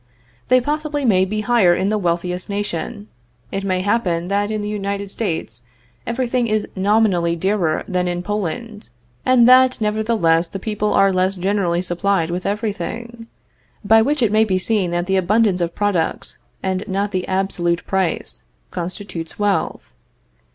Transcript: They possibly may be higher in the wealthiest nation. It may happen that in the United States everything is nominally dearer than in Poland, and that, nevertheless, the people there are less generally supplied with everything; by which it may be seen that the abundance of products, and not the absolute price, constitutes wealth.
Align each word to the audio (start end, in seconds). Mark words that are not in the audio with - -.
They 0.47 0.59
possibly 0.59 1.05
may 1.05 1.25
be 1.25 1.41
higher 1.41 1.75
in 1.75 1.89
the 1.89 1.97
wealthiest 1.99 2.49
nation. 2.49 3.07
It 3.51 3.63
may 3.63 3.81
happen 3.81 4.29
that 4.29 4.49
in 4.49 4.63
the 4.63 4.67
United 4.67 5.11
States 5.11 5.61
everything 6.07 6.47
is 6.47 6.67
nominally 6.75 7.35
dearer 7.35 7.83
than 7.87 8.07
in 8.07 8.23
Poland, 8.23 8.89
and 9.27 9.47
that, 9.47 9.79
nevertheless, 9.79 10.47
the 10.47 10.57
people 10.57 10.89
there 10.93 11.01
are 11.01 11.13
less 11.13 11.35
generally 11.35 11.83
supplied 11.83 12.31
with 12.31 12.47
everything; 12.47 13.27
by 13.85 14.01
which 14.01 14.23
it 14.23 14.31
may 14.31 14.43
be 14.43 14.57
seen 14.57 14.89
that 14.89 15.05
the 15.05 15.17
abundance 15.17 15.61
of 15.61 15.75
products, 15.75 16.39
and 16.63 16.83
not 16.87 17.11
the 17.11 17.27
absolute 17.27 17.85
price, 17.85 18.41
constitutes 18.71 19.37
wealth. 19.37 19.93